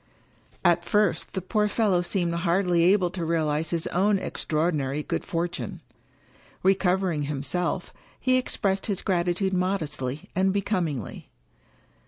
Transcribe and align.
At 0.65 0.83
first 0.83 1.33
the 1.33 1.43
poor 1.43 1.67
fellow 1.67 2.01
seemed 2.01 2.33
hardly 2.33 2.85
able 2.85 3.11
to 3.11 3.23
realize 3.23 3.69
his 3.69 3.85
own 3.85 4.17
extraordinary 4.17 5.03
good 5.03 5.23
fortune. 5.23 5.79
Recovering 6.63 7.21
himself, 7.29 7.93
he 8.19 8.37
expressed 8.37 8.87
his 8.87 9.03
gratitude 9.03 9.53
modestly 9.53 10.31
and 10.35 10.51
becomingly. 10.51 11.29